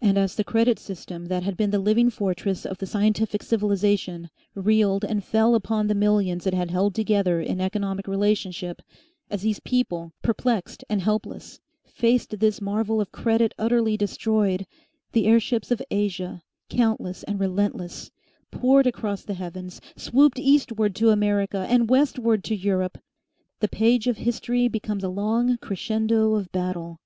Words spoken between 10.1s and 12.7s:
perplexed and helpless, faced this